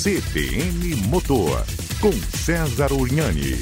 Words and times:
CBN 0.00 0.94
Motor, 1.08 1.66
com 2.00 2.12
César 2.12 2.92
Urnani. 2.92 3.60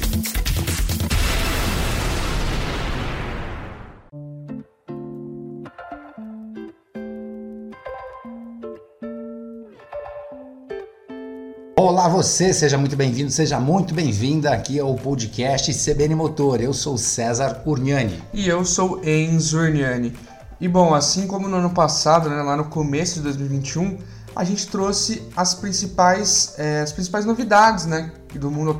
Olá 11.75 12.07
você, 12.07 12.53
seja 12.53 12.77
muito 12.77 12.95
bem-vindo, 12.95 13.31
seja 13.31 13.59
muito 13.59 13.95
bem-vinda 13.95 14.51
aqui 14.51 14.79
ao 14.79 14.93
podcast 14.93 15.73
CBN 15.73 16.13
Motor. 16.13 16.61
Eu 16.61 16.71
sou 16.71 16.99
César 16.99 17.63
Urnani. 17.65 18.21
E 18.31 18.47
eu 18.47 18.63
sou 18.63 19.03
Enzo 19.03 19.57
Urnani. 19.57 20.13
E 20.61 20.67
bom, 20.67 20.93
assim 20.93 21.25
como 21.25 21.47
no 21.47 21.57
ano 21.57 21.71
passado, 21.71 22.29
né, 22.29 22.43
lá 22.43 22.55
no 22.55 22.65
começo 22.65 23.15
de 23.15 23.21
2021, 23.21 23.97
a 24.37 24.43
gente 24.43 24.67
trouxe 24.67 25.27
as 25.35 25.55
principais, 25.55 26.53
é, 26.59 26.81
as 26.81 26.91
principais 26.91 27.25
novidades 27.25 27.87
né, 27.87 28.11
do 28.35 28.51
mundo 28.51 28.77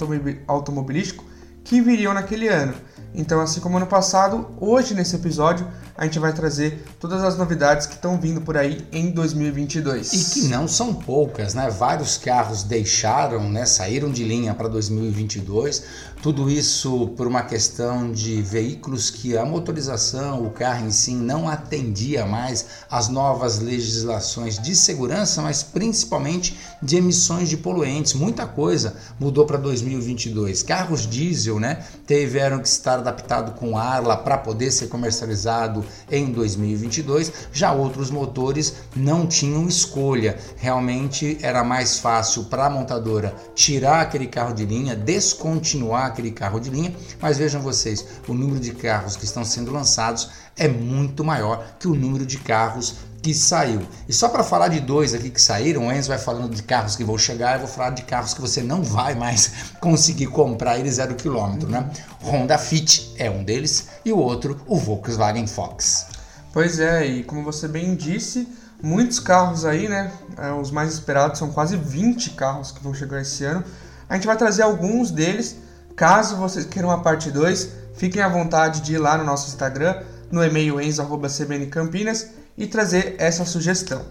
automobilístico 0.48 1.26
que 1.64 1.82
viriam 1.82 2.14
naquele 2.14 2.48
ano. 2.48 2.76
Então, 3.14 3.42
assim 3.42 3.60
como 3.60 3.78
ano 3.78 3.88
passado, 3.88 4.48
hoje 4.60 4.94
nesse 4.94 5.16
episódio 5.16 5.68
a 5.98 6.06
gente 6.06 6.20
vai 6.20 6.32
trazer 6.32 6.86
todas 7.00 7.24
as 7.24 7.36
novidades 7.36 7.88
que 7.88 7.96
estão 7.96 8.20
vindo 8.20 8.40
por 8.40 8.56
aí 8.56 8.88
em 8.92 9.10
2022. 9.10 10.14
E 10.14 10.26
que 10.32 10.48
não 10.48 10.68
são 10.68 10.94
poucas, 10.94 11.56
né? 11.56 11.72
Vários 11.72 12.18
carros 12.18 12.62
deixaram, 12.62 13.50
né, 13.50 13.66
saíram 13.66 14.12
de 14.12 14.24
linha 14.24 14.54
para 14.54 14.68
2022. 14.68 15.84
Tudo 16.22 16.50
isso 16.50 17.10
por 17.18 17.26
uma 17.26 17.44
questão 17.44 18.12
de 18.12 18.42
veículos 18.42 19.10
que 19.10 19.36
a 19.38 19.46
motorização, 19.46 20.46
o 20.46 20.52
carro 20.52 20.86
em 20.86 20.92
si 20.92 21.14
não 21.14 21.50
atendia 21.50 22.26
mais 22.26 22.66
às 22.90 23.08
novas 23.08 23.60
legislações 23.60 24.60
de 24.60 24.76
segurança, 24.76 25.42
mas 25.42 25.64
principalmente 25.64 26.58
de 26.82 26.98
emissões 26.98 27.50
de 27.50 27.58
poluentes. 27.58 28.14
Muita 28.14 28.46
coisa 28.46 28.96
mudou 29.20 29.46
para 29.46 29.58
2022. 29.58 30.62
Carros 30.62 31.08
diesel, 31.08 31.60
né, 31.60 31.84
tiveram 32.06 32.60
que 32.60 32.68
estar 32.68 32.87
adaptados 32.96 33.54
com 33.60 33.78
Arla 33.78 34.18
para 34.18 34.38
poder 34.38 34.72
ser 34.72 34.88
comercializado 34.88 35.86
em 36.12 36.32
2022. 36.32 37.32
Já 37.52 37.72
outros 37.72 38.10
motores 38.10 38.76
não 38.96 39.26
tinham 39.26 39.68
escolha. 39.68 40.38
Realmente 40.58 41.38
era 41.42 41.64
mais 41.64 42.00
fácil 42.00 42.46
para 42.46 42.66
a 42.66 42.70
montadora 42.70 43.36
tirar 43.56 44.02
aquele 44.02 44.28
carro 44.28 44.54
de 44.54 44.66
linha, 44.66 44.96
descontinuar 44.96 46.06
aquele 46.06 46.32
carro 46.32 46.60
de 46.60 46.70
linha. 46.70 46.94
Mas 47.22 47.38
vejam 47.38 47.62
vocês, 47.62 48.06
o 48.28 48.34
número 48.34 48.60
de 48.60 48.72
carros 48.72 49.16
que 49.16 49.26
estão 49.26 49.44
sendo 49.44 49.72
lançados 49.72 50.30
é 50.58 50.68
muito 50.68 51.24
maior 51.24 51.66
que 51.80 51.88
o 51.88 51.96
número 51.96 52.26
de 52.26 52.38
carros 52.38 52.96
que 53.22 53.34
saiu. 53.34 53.82
E 54.08 54.14
só 54.14 54.30
para 54.30 54.44
falar 54.44 54.70
de 54.70 54.80
dois 54.80 55.14
aqui 55.14 55.30
que 55.30 55.42
saíram, 55.42 55.88
o 55.88 55.92
Enzo 55.92 56.08
vai 56.08 56.18
falando 56.18 56.56
de 56.56 56.64
carros 56.64 56.96
que 56.96 57.04
vão 57.04 57.18
chegar, 57.18 57.56
eu 57.56 57.60
vou 57.60 57.68
falar 57.68 57.90
de 57.90 58.04
carros 58.04 58.34
que 58.34 58.42
você 58.42 58.62
não 58.62 58.84
vai 58.84 59.16
mais 59.16 59.52
conseguir 59.82 60.28
comprar 60.28 60.78
ele 60.78 60.92
zero 60.92 61.16
quilômetro, 61.16 61.70
né? 61.70 61.90
Honda 62.24 62.58
Fit 62.58 63.14
é 63.18 63.30
um 63.30 63.44
deles 63.44 63.88
e 64.06 64.12
o 64.14 64.18
outro 64.18 64.60
o 64.66 64.78
Volkswagen 64.78 65.48
Fox. 65.48 66.08
Pois 66.54 66.80
é, 66.80 67.06
e 67.06 67.24
como 67.24 67.44
você 67.44 67.68
bem 67.68 67.96
disse, 67.96 68.48
muitos 68.82 69.20
carros 69.20 69.66
aí, 69.66 69.88
né? 69.88 70.12
É, 70.38 70.52
os 70.52 70.72
mais 70.72 70.94
esperados 70.94 71.40
são 71.40 71.52
quase 71.52 71.76
20 71.76 72.32
carros 72.32 72.72
que 72.72 72.82
vão 72.82 72.94
chegar 72.94 73.22
esse 73.22 73.44
ano. 73.44 73.64
A 74.10 74.16
gente 74.16 74.26
vai 74.26 74.38
trazer 74.38 74.62
alguns 74.62 75.12
deles. 75.12 75.58
Caso 75.96 76.36
vocês 76.36 76.66
queiram 76.66 76.92
a 76.92 77.00
parte 77.00 77.32
2, 77.32 77.70
fiquem 77.96 78.22
à 78.22 78.30
vontade 78.30 78.82
de 78.82 78.94
ir 78.94 79.00
lá 79.00 79.18
no 79.18 79.24
nosso 79.24 79.48
Instagram, 79.50 79.96
no 80.32 80.44
e-mail 80.44 80.80
enzo.cbncampinas 80.82 82.30
e 82.58 82.68
trazer 82.68 83.16
essa 83.18 83.46
sugestão. 83.46 84.06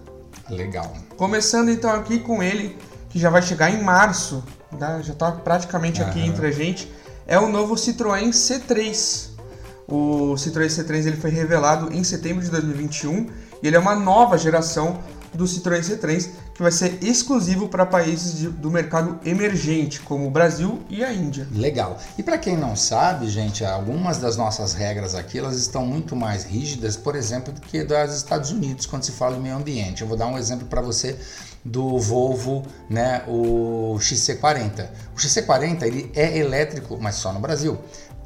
Legal. 0.48 0.96
Começando 1.16 1.70
então 1.70 1.90
aqui 1.90 2.18
com 2.20 2.42
ele, 2.42 2.76
que 3.10 3.18
já 3.18 3.30
vai 3.30 3.42
chegar 3.42 3.70
em 3.70 3.82
março, 3.82 4.44
tá? 4.78 5.00
já 5.02 5.12
está 5.12 5.32
praticamente 5.32 6.02
aqui 6.02 6.20
entre 6.20 6.46
a 6.46 6.50
gente, 6.50 6.90
é 7.26 7.38
o 7.38 7.48
novo 7.48 7.74
Citroën 7.74 8.30
C3. 8.30 9.30
O 9.88 10.34
Citroën 10.34 10.66
C3 10.66 11.06
ele 11.06 11.16
foi 11.16 11.30
revelado 11.30 11.92
em 11.92 12.02
setembro 12.04 12.42
de 12.42 12.50
2021 12.50 13.28
e 13.62 13.66
ele 13.66 13.76
é 13.76 13.78
uma 13.78 13.94
nova 13.94 14.38
geração 14.38 15.00
do 15.34 15.44
Citroën 15.44 15.80
C3 15.80 16.30
que 16.56 16.62
vai 16.62 16.72
ser 16.72 16.98
exclusivo 17.04 17.68
para 17.68 17.84
países 17.84 18.38
de, 18.38 18.48
do 18.48 18.70
mercado 18.70 19.20
emergente, 19.24 20.00
como 20.00 20.26
o 20.26 20.30
Brasil 20.30 20.82
e 20.88 21.04
a 21.04 21.12
Índia. 21.12 21.46
Legal. 21.52 21.98
E 22.16 22.22
para 22.22 22.38
quem 22.38 22.56
não 22.56 22.74
sabe, 22.74 23.28
gente, 23.28 23.62
algumas 23.62 24.16
das 24.16 24.38
nossas 24.38 24.72
regras 24.72 25.14
aqui 25.14 25.38
elas 25.38 25.56
estão 25.58 25.84
muito 25.84 26.16
mais 26.16 26.44
rígidas, 26.44 26.96
por 26.96 27.14
exemplo, 27.14 27.52
do 27.52 27.60
que 27.60 27.84
das 27.84 28.16
Estados 28.16 28.50
Unidos 28.50 28.86
quando 28.86 29.02
se 29.02 29.12
fala 29.12 29.36
em 29.36 29.40
meio 29.40 29.56
ambiente. 29.56 30.00
Eu 30.00 30.08
vou 30.08 30.16
dar 30.16 30.28
um 30.28 30.38
exemplo 30.38 30.66
para 30.66 30.80
você 30.80 31.18
do 31.62 31.98
Volvo, 31.98 32.64
né, 32.88 33.22
o 33.26 33.96
XC40. 33.98 34.88
O 35.14 35.18
XC40 35.18 35.82
ele 35.82 36.10
é 36.14 36.38
elétrico, 36.38 36.96
mas 36.98 37.16
só 37.16 37.32
no 37.32 37.40
Brasil. 37.40 37.76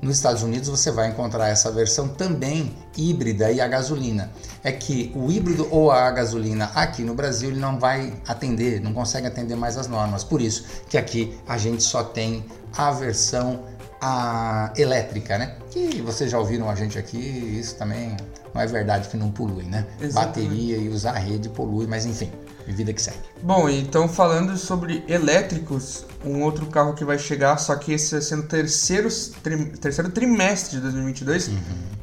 Nos 0.03 0.16
Estados 0.16 0.43
Unidos 0.43 0.69
você 0.69 0.91
vai 0.91 1.09
encontrar 1.09 1.49
essa 1.49 1.71
versão 1.71 2.09
também 2.09 2.75
híbrida 2.97 3.50
e 3.50 3.61
a 3.61 3.69
gasolina. 3.69 4.31
É 4.65 4.72
que 4.72 5.12
o 5.15 5.31
híbrido 5.31 5.69
ou 5.71 5.91
a 5.91 6.11
gasolina 6.11 6.71
aqui 6.75 7.03
no 7.03 7.15
Brasil 7.15 7.50
ele 7.50 7.61
não 7.61 7.78
vai 7.78 8.15
atender, 8.27 8.81
não 8.81 8.94
consegue 8.94 9.27
atender 9.27 9.56
mais 9.56 9.77
as 9.77 9.87
normas. 9.87 10.25
Por 10.25 10.41
isso 10.41 10.65
que 10.89 10.97
aqui 10.97 11.39
a 11.47 11.59
gente 11.59 11.83
só 11.83 12.03
tem 12.03 12.44
a 12.77 12.91
versão 12.91 13.65
a 14.00 14.72
elétrica, 14.77 15.37
né? 15.37 15.56
Que 15.71 16.00
vocês 16.00 16.31
já 16.31 16.39
ouviram 16.39 16.71
a 16.71 16.75
gente 16.75 16.99
aqui, 16.99 17.19
isso 17.19 17.77
também 17.77 18.16
não 18.55 18.60
é 18.62 18.66
verdade 18.66 19.09
que 19.09 19.16
não 19.16 19.31
polui, 19.31 19.65
né? 19.65 19.87
Exatamente. 20.00 20.49
Bateria 20.49 20.77
e 20.78 20.89
usar 20.89 21.12
rede 21.12 21.50
polui, 21.50 21.87
mas 21.87 22.06
enfim, 22.06 22.31
vida 22.72 22.92
que 22.92 23.03
segue. 23.03 23.19
Bom, 23.42 23.69
então 23.69 24.08
falando 24.08 24.56
sobre 24.56 25.04
elétricos, 25.08 26.04
um 26.25 26.42
outro 26.42 26.66
carro 26.66 26.94
que 26.94 27.04
vai 27.04 27.19
chegar, 27.19 27.56
só 27.58 27.75
que 27.76 27.92
esse 27.92 28.12
vai 28.12 28.20
ser 28.20 28.36
no 28.36 28.42
terceiro, 28.44 29.08
tri, 29.42 29.66
terceiro 29.78 30.10
trimestre 30.10 30.76
de 30.76 30.82
2022, 30.82 31.48
uhum. 31.48 31.59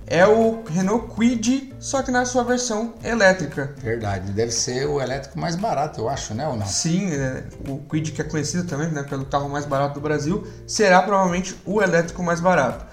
é 0.07 0.25
o 0.25 0.63
Renault 0.63 1.07
Kwid, 1.13 1.73
só 1.79 2.01
que 2.01 2.11
na 2.11 2.25
sua 2.25 2.44
versão 2.44 2.94
elétrica. 3.03 3.73
Verdade, 3.77 4.31
deve 4.31 4.51
ser 4.51 4.88
o 4.88 5.01
elétrico 5.01 5.39
mais 5.39 5.56
barato, 5.56 6.01
eu 6.01 6.09
acho, 6.09 6.33
né, 6.33 6.47
ou 6.47 6.56
não? 6.56 6.66
Sim, 6.66 7.11
é, 7.11 7.44
o 7.67 7.77
Kwid 7.77 8.11
que 8.11 8.22
é 8.22 8.25
conhecido 8.25 8.67
também 8.67 8.89
né, 8.89 9.03
pelo 9.03 9.25
carro 9.25 9.50
mais 9.50 9.66
barato 9.66 9.95
do 9.95 10.01
Brasil, 10.01 10.47
será 10.66 11.01
provavelmente 11.01 11.56
o 11.66 11.81
elétrico 11.81 12.23
mais 12.23 12.39
barato. 12.39 12.85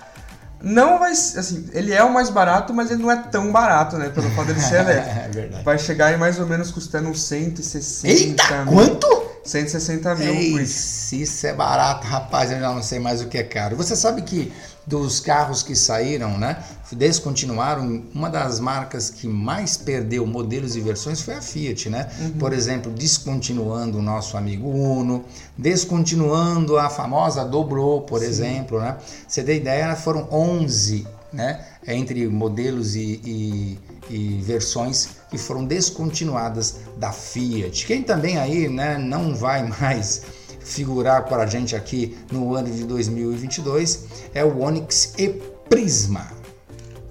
Não 0.64 0.98
vai 0.98 1.12
assim, 1.12 1.68
ele 1.72 1.92
é 1.92 2.02
o 2.02 2.12
mais 2.12 2.30
barato, 2.30 2.72
mas 2.74 2.90
ele 2.90 3.02
não 3.02 3.10
é 3.10 3.16
tão 3.16 3.52
barato, 3.52 3.96
né? 3.96 4.08
Pelo 4.08 4.28
fato 4.30 4.46
dele 4.48 4.60
ser 4.60 4.80
elétrico. 4.80 5.18
é 5.18 5.28
verdade. 5.28 5.64
Vai 5.64 5.78
chegar 5.78 6.06
aí 6.06 6.16
mais 6.16 6.38
ou 6.40 6.46
menos 6.46 6.70
custando 6.70 7.08
uns 7.08 7.22
160 7.22 8.08
Eita, 8.12 8.64
mil. 8.64 8.74
quanto? 8.74 9.24
160 9.44 10.14
mil. 10.14 10.34
Ei, 10.34 10.66
se 10.66 11.22
isso 11.22 11.46
é 11.46 11.52
barato, 11.52 12.06
rapaz, 12.06 12.50
eu 12.50 12.58
já 12.58 12.72
não 12.72 12.82
sei 12.82 12.98
mais 12.98 13.20
o 13.20 13.26
que 13.26 13.36
é 13.38 13.42
caro. 13.42 13.76
Você 13.76 13.94
sabe 13.94 14.22
que 14.22 14.50
dos 14.86 15.20
carros 15.20 15.62
que 15.62 15.74
saíram, 15.74 16.36
né, 16.38 16.62
descontinuaram, 16.92 18.02
uma 18.14 18.28
das 18.28 18.60
marcas 18.60 19.10
que 19.10 19.26
mais 19.26 19.76
perdeu 19.76 20.26
modelos 20.26 20.76
e 20.76 20.80
versões 20.80 21.20
foi 21.22 21.34
a 21.34 21.42
Fiat, 21.42 21.88
né? 21.88 22.08
Uhum. 22.20 22.30
Por 22.32 22.52
exemplo, 22.52 22.92
descontinuando 22.92 23.98
o 23.98 24.02
nosso 24.02 24.36
amigo 24.36 24.68
Uno, 24.68 25.24
descontinuando 25.56 26.78
a 26.78 26.88
famosa 26.88 27.44
Dobro, 27.44 28.02
por 28.02 28.20
Sim. 28.20 28.26
exemplo, 28.26 28.80
né? 28.80 28.96
Você 29.26 29.42
tem 29.42 29.56
ideia, 29.56 29.96
foram 29.96 30.28
11, 30.30 31.06
né, 31.32 31.64
entre 31.86 32.28
modelos 32.28 32.94
e, 32.94 33.20
e, 33.24 33.78
e 34.08 34.42
versões 34.42 35.08
que 35.30 35.36
foram 35.36 35.64
descontinuadas 35.64 36.76
da 36.96 37.10
Fiat. 37.10 37.86
Quem 37.86 38.02
também 38.02 38.38
aí, 38.38 38.68
né, 38.68 38.98
não 38.98 39.34
vai 39.34 39.66
mais 39.66 40.22
figurar 40.64 41.26
para 41.26 41.44
a 41.44 41.46
gente 41.46 41.76
aqui 41.76 42.16
no 42.32 42.54
ano 42.54 42.70
de 42.70 42.84
2022 42.84 44.06
é 44.34 44.44
o 44.44 44.60
Onix 44.60 45.14
e 45.18 45.28
Prisma. 45.68 46.26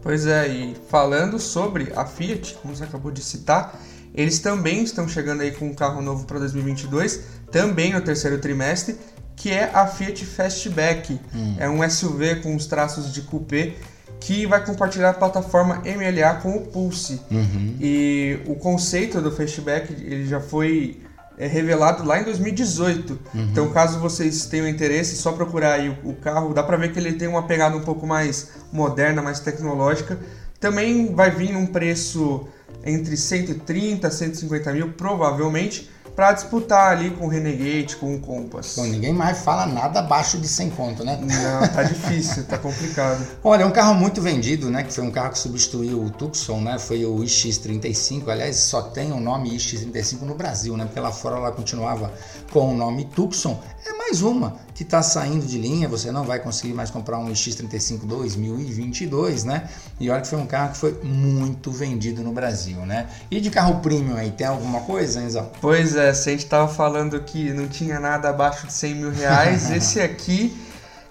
Pois 0.02 0.26
é, 0.26 0.48
e 0.50 0.76
falando 0.90 1.40
sobre 1.40 1.94
a 1.96 2.06
Fiat, 2.06 2.56
como 2.62 2.76
você 2.76 2.84
acabou 2.84 3.12
de 3.12 3.24
citar, 3.24 3.80
eles 4.14 4.40
também 4.40 4.84
estão 4.84 5.08
chegando 5.08 5.42
aí 5.42 5.52
com 5.52 5.68
um 5.68 5.74
carro 5.74 6.02
novo 6.02 6.26
para 6.26 6.40
2022, 6.40 7.22
também 7.52 7.94
no 7.94 8.02
terceiro 8.02 8.38
trimestre, 8.40 8.98
que 9.36 9.50
é 9.50 9.72
a 9.74 9.88
Fiat 9.88 10.26
Fastback. 10.26 11.20
Hum. 11.34 11.56
É 11.58 11.70
um 11.70 11.90
SUV 11.90 12.42
com 12.42 12.56
os 12.56 12.66
traços 12.66 13.14
de 13.14 13.22
coupé 13.22 13.76
que 14.20 14.46
vai 14.46 14.64
compartilhar 14.66 15.10
a 15.10 15.14
plataforma 15.14 15.82
MLA 15.86 16.36
com 16.36 16.56
o 16.56 16.62
Pulse. 16.62 17.22
Uhum. 17.30 17.76
E 17.80 18.40
o 18.46 18.56
conceito 18.56 19.20
do 19.20 19.32
Fastback 19.32 19.92
ele 19.94 20.26
já 20.26 20.40
foi 20.40 21.02
é 21.38 21.48
revelado 21.48 22.04
lá 22.04 22.20
em 22.20 22.24
2018. 22.24 23.14
Uhum. 23.14 23.42
Então, 23.52 23.70
caso 23.72 24.00
vocês 24.00 24.46
tenham 24.46 24.68
interesse, 24.68 25.16
só 25.16 25.32
procurar 25.32 25.74
aí 25.74 25.90
o, 25.90 26.10
o 26.10 26.16
carro. 26.16 26.54
Dá 26.54 26.64
para 26.64 26.78
ver 26.78 26.92
que 26.92 27.00
ele 27.00 27.14
tem 27.14 27.28
uma 27.28 27.44
pegada 27.44 27.76
um 27.76 27.82
pouco 27.82 28.06
mais 28.06 28.52
moderna, 28.72 29.22
mais 29.22 29.40
tecnológica. 29.40 30.20
Também 30.60 31.14
vai 31.14 31.32
vir 31.32 31.52
num 31.52 31.66
preço 31.66 32.48
entre 32.86 33.18
130 33.18 34.08
e 34.08 34.12
150 34.12 34.72
mil, 34.74 34.90
provavelmente. 34.94 35.90
Para 36.16 36.32
disputar 36.34 36.92
ali 36.92 37.12
com 37.12 37.26
o 37.26 37.28
Renegade, 37.28 37.96
com 37.96 38.16
o 38.16 38.20
Compass. 38.20 38.76
Bom, 38.76 38.84
ninguém 38.84 39.14
mais 39.14 39.40
fala 39.40 39.66
nada 39.66 40.00
abaixo 40.00 40.38
de 40.38 40.48
100 40.48 40.70
conto, 40.72 41.04
né? 41.04 41.20
Não, 41.20 41.68
tá 41.68 41.84
difícil, 41.84 42.46
tá 42.46 42.58
complicado. 42.58 43.26
Olha, 43.44 43.66
um 43.66 43.72
carro 43.72 43.96
muito 43.96 44.22
vendido, 44.22 44.70
né? 44.70 44.84
Que 44.84 44.94
foi 44.94 45.04
um 45.04 45.12
carro 45.12 45.32
que 45.32 45.40
substituiu 45.40 46.04
o 46.04 46.10
Tucson, 46.10 46.62
né? 46.62 46.78
Foi 46.78 47.04
o 47.06 47.18
iX35. 47.18 48.30
Aliás, 48.30 48.58
só 48.58 48.82
tem 48.82 49.12
o 49.12 49.20
nome 49.20 49.50
iX35 49.56 50.22
no 50.22 50.36
Brasil, 50.36 50.78
né? 50.78 50.86
Porque 50.86 51.00
lá 51.00 51.12
fora 51.12 51.38
ela 51.38 51.52
continuava 51.52 52.12
com 52.52 52.74
o 52.74 52.78
nome 52.78 53.06
Tucson. 53.06 53.60
É 53.86 53.94
mais 53.94 54.22
uma 54.22 54.56
que 54.74 54.84
está 54.84 55.02
saindo 55.02 55.46
de 55.46 55.58
linha. 55.58 55.88
Você 55.88 56.12
não 56.12 56.24
vai 56.24 56.40
conseguir 56.40 56.74
mais 56.74 56.90
comprar 56.90 57.18
um 57.20 57.32
iX35 57.32 58.06
2022, 58.06 59.44
né? 59.44 59.70
E 60.00 60.10
olha 60.10 60.22
que 60.22 60.28
foi 60.28 60.40
um 60.40 60.46
carro 60.46 60.72
que 60.72 60.78
foi 60.78 61.00
muito 61.04 61.72
vendido 61.72 62.24
no 62.24 62.32
Brasil, 62.32 62.78
né? 62.86 63.08
E 63.30 63.40
de 63.40 63.50
carro 63.50 63.80
premium 63.80 64.16
aí, 64.16 64.32
tem 64.32 64.48
alguma 64.48 64.82
coisa, 64.82 65.22
Enzo? 65.22 65.44
Pois 65.62 65.96
é, 65.96 66.14
se 66.14 66.30
a 66.30 66.32
gente 66.32 66.46
tava 66.46 66.68
falando 66.68 67.20
que 67.22 67.52
não 67.52 67.68
tinha 67.68 68.00
nada 68.00 68.30
abaixo 68.30 68.68
de 68.68 68.74
100 68.74 68.96
mil 68.96 69.12
reais, 69.12 69.70
esse 69.72 70.02
aqui, 70.02 70.56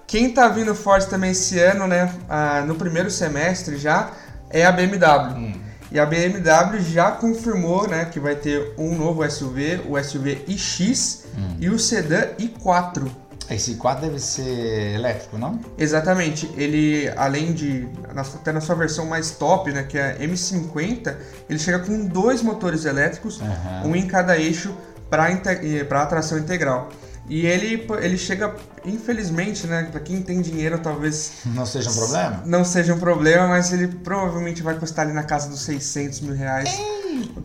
quem 0.05 0.33
tá 0.33 0.47
vindo 0.47 0.75
forte 0.75 1.07
também 1.07 1.31
esse 1.31 1.59
ano, 1.59 1.87
né? 1.87 2.13
Ah, 2.29 2.63
no 2.65 2.75
primeiro 2.75 3.09
semestre 3.09 3.77
já, 3.77 4.11
é 4.49 4.65
a 4.65 4.71
BMW. 4.71 5.37
Hum. 5.37 5.63
E 5.93 5.99
a 5.99 6.07
BMW 6.07 6.81
já 6.81 7.11
confirmou, 7.11 7.87
né, 7.87 8.05
que 8.05 8.19
vai 8.19 8.35
ter 8.35 8.73
um 8.79 8.95
novo 8.95 9.29
SUV, 9.29 9.81
o 9.87 10.03
SUV 10.03 10.43
iX 10.47 11.25
e 11.59 11.69
o 11.69 11.77
sedã 11.77 12.29
i4. 12.39 13.07
Esse 13.49 13.75
quadro 13.75 14.05
deve 14.07 14.19
ser 14.19 14.95
elétrico, 14.95 15.37
não? 15.37 15.59
Exatamente, 15.77 16.49
ele 16.55 17.11
além 17.17 17.53
de 17.53 17.87
até 18.15 18.51
na 18.51 18.61
sua 18.61 18.75
versão 18.75 19.05
mais 19.05 19.31
top, 19.31 19.71
né, 19.71 19.83
que 19.83 19.97
é 19.97 20.11
a 20.11 20.19
M50, 20.19 21.15
ele 21.49 21.59
chega 21.59 21.79
com 21.79 22.05
dois 22.05 22.41
motores 22.41 22.85
elétricos, 22.85 23.41
Aham. 23.41 23.87
um 23.87 23.95
em 23.95 24.07
cada 24.07 24.37
eixo 24.37 24.75
para 25.09 26.05
tração 26.05 26.37
integral. 26.37 26.89
E 27.29 27.45
ele 27.45 27.87
ele 28.01 28.17
chega, 28.17 28.53
infelizmente, 28.85 29.65
né, 29.65 29.87
para 29.89 29.99
quem 30.01 30.21
tem 30.21 30.41
dinheiro, 30.41 30.77
talvez 30.79 31.33
Não 31.55 31.65
seja 31.65 31.89
um 31.89 31.93
problema? 31.93 32.43
não 32.45 32.65
seja 32.65 32.93
um 32.93 32.99
problema, 32.99 33.47
mas 33.47 33.71
ele 33.71 33.87
provavelmente 33.87 34.61
vai 34.61 34.75
custar 34.75 35.05
ali 35.05 35.13
na 35.13 35.23
casa 35.23 35.49
dos 35.49 35.61
600 35.61 36.19
mil 36.21 36.33
reais, 36.35 36.69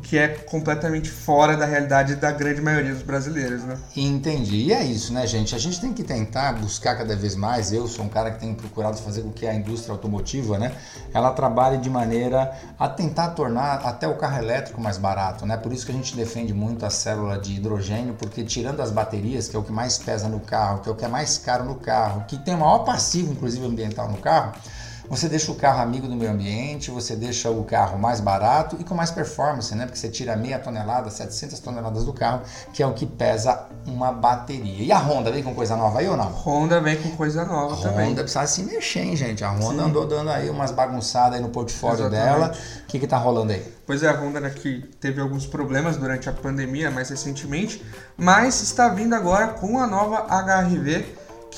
que 0.02 0.18
é 0.18 0.28
completamente 0.28 1.10
fora 1.10 1.56
da 1.56 1.66
realidade 1.66 2.16
da 2.16 2.30
grande 2.30 2.60
maioria 2.60 2.92
dos 2.92 3.02
brasileiros, 3.02 3.62
né? 3.64 3.76
Entendi. 3.96 4.56
E 4.56 4.72
é 4.72 4.84
isso, 4.84 5.12
né, 5.12 5.26
gente? 5.26 5.54
A 5.54 5.58
gente 5.58 5.80
tem 5.80 5.92
que 5.92 6.02
tentar 6.02 6.52
buscar 6.52 6.96
cada 6.96 7.14
vez 7.16 7.34
mais. 7.34 7.72
Eu 7.72 7.86
sou 7.86 8.04
um 8.04 8.08
cara 8.08 8.30
que 8.30 8.40
tem 8.40 8.54
procurado 8.54 8.98
fazer 8.98 9.22
com 9.22 9.30
que 9.30 9.46
a 9.46 9.54
indústria 9.54 9.92
automotiva, 9.92 10.58
né, 10.58 10.72
ela 11.12 11.30
trabalhe 11.32 11.78
de 11.78 11.90
maneira 11.90 12.52
a 12.78 12.88
tentar 12.88 13.28
tornar 13.30 13.74
até 13.84 14.06
o 14.06 14.16
carro 14.16 14.38
elétrico 14.38 14.80
mais 14.80 14.98
barato, 14.98 15.46
né? 15.46 15.56
Por 15.56 15.72
isso 15.72 15.86
que 15.86 15.92
a 15.92 15.94
gente 15.94 16.14
defende 16.16 16.52
muito 16.52 16.84
a 16.84 16.90
célula 16.90 17.38
de 17.38 17.54
hidrogênio, 17.54 18.14
porque 18.14 18.44
tirando 18.44 18.80
as 18.80 18.90
baterias, 18.90 19.48
que 19.48 19.56
é 19.56 19.58
o 19.58 19.62
que 19.62 19.72
mais 19.72 19.98
pesa 19.98 20.28
no 20.28 20.40
carro, 20.40 20.80
que 20.80 20.88
é 20.88 20.92
o 20.92 20.94
que 20.94 21.04
é 21.04 21.08
mais 21.08 21.38
caro 21.38 21.64
no 21.64 21.76
carro, 21.76 22.24
que 22.26 22.36
tem 22.38 22.54
o 22.54 22.58
maior 22.58 22.80
passivo, 22.80 23.32
inclusive 23.32 23.64
ambiental 23.66 24.10
no 24.10 24.18
carro, 24.18 24.52
você 25.08 25.28
deixa 25.28 25.50
o 25.50 25.54
carro 25.54 25.80
amigo 25.80 26.06
do 26.06 26.14
meio 26.14 26.30
ambiente, 26.30 26.90
você 26.90 27.16
deixa 27.16 27.50
o 27.50 27.64
carro 27.64 27.98
mais 27.98 28.20
barato 28.20 28.76
e 28.78 28.84
com 28.84 28.94
mais 28.94 29.10
performance, 29.10 29.74
né? 29.74 29.86
Porque 29.86 29.98
você 29.98 30.08
tira 30.08 30.36
meia 30.36 30.58
tonelada, 30.58 31.10
700 31.10 31.58
toneladas 31.60 32.04
do 32.04 32.12
carro, 32.12 32.42
que 32.72 32.82
é 32.82 32.86
o 32.86 32.92
que 32.92 33.06
pesa 33.06 33.66
uma 33.86 34.12
bateria. 34.12 34.84
E 34.84 34.92
a 34.92 34.98
Honda 34.98 35.30
vem 35.30 35.42
com 35.42 35.54
coisa 35.54 35.76
nova 35.76 36.00
aí 36.00 36.08
ou 36.08 36.16
não? 36.16 36.30
Honda 36.30 36.80
vem 36.80 36.96
com 36.96 37.10
coisa 37.16 37.44
nova 37.44 37.74
A 37.74 37.76
também. 37.78 38.10
Honda 38.10 38.22
precisa 38.22 38.46
se 38.46 38.62
mexer, 38.62 39.00
hein, 39.00 39.16
gente? 39.16 39.42
A 39.44 39.50
Honda 39.50 39.82
Sim. 39.82 39.88
andou 39.88 40.06
dando 40.06 40.30
aí 40.30 40.50
umas 40.50 40.70
bagunçadas 40.70 41.36
aí 41.36 41.40
no 41.40 41.48
portfólio 41.48 42.06
Exatamente. 42.06 42.24
dela. 42.24 42.52
O 42.82 42.86
que 42.86 42.98
que 42.98 43.06
tá 43.06 43.16
rolando 43.16 43.52
aí? 43.52 43.78
Pois 43.86 44.02
é, 44.02 44.08
a 44.08 44.20
Honda 44.20 44.40
né, 44.40 44.50
que 44.50 44.82
teve 45.00 45.20
alguns 45.20 45.46
problemas 45.46 45.96
durante 45.96 46.28
a 46.28 46.32
pandemia, 46.32 46.90
mais 46.90 47.08
recentemente, 47.08 47.82
mas 48.16 48.60
está 48.60 48.88
vindo 48.90 49.14
agora 49.14 49.48
com 49.48 49.78
a 49.78 49.86
nova 49.86 50.26
HRV, 50.28 51.06